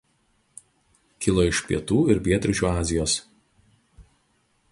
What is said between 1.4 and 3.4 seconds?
iš pietų ir pietryčių Azijos.